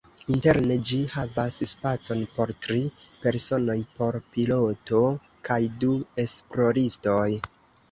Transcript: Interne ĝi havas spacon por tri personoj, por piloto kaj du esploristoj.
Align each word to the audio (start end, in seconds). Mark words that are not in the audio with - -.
Interne 0.35 0.75
ĝi 0.91 0.97
havas 1.15 1.57
spacon 1.73 2.23
por 2.37 2.53
tri 2.65 2.79
personoj, 3.19 3.77
por 4.01 4.19
piloto 4.33 5.05
kaj 5.51 5.61
du 5.85 5.93
esploristoj. 6.27 7.31